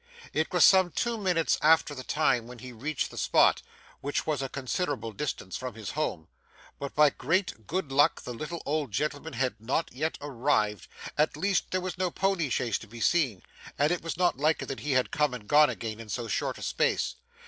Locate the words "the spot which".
3.11-4.25